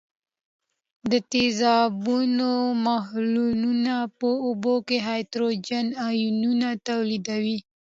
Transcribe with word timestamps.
د 1.11 1.13
تیزابونو 1.31 2.51
محلولونه 2.87 3.95
په 4.19 4.29
اوبو 4.45 4.75
کې 4.87 4.97
هایدروجن 5.07 5.85
آیونونه 6.09 6.67
تولیدوي. 6.87 7.57